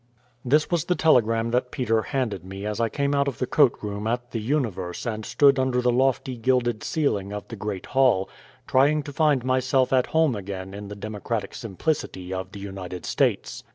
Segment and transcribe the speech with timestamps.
[0.43, 3.77] This was the telegram that Peter handed me as I came out of the coat
[3.83, 8.27] room at the Universe and stood under the lofty gilded ceiling of the great hall,
[8.65, 13.63] trying to find myself at home again in the democratic simplicity of the United States.